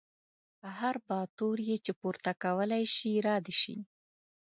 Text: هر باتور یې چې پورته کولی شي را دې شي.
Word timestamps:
هر 0.77 0.95
باتور 1.07 1.57
یې 1.69 1.77
چې 1.85 1.91
پورته 2.01 2.31
کولی 2.43 2.83
شي 2.95 3.11
را 3.27 3.35
دې 3.45 3.53
شي. 3.61 3.77